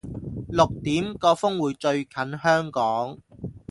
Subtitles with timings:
[0.47, 3.19] 六點個風會最近香港